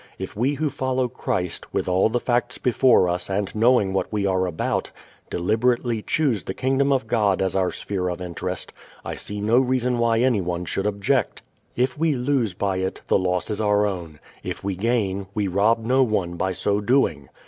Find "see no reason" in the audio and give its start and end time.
9.15-9.99